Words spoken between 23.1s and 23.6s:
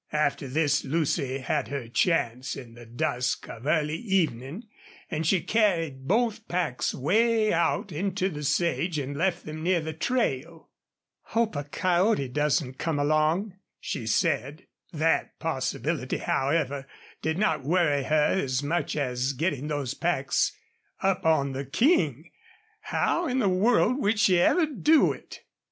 in the